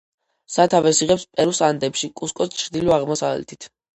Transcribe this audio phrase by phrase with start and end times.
[0.53, 3.71] სათავეს იღებს პერუს ანდებში, კუსკოს ჩრდილო-აღმოსავლეთით.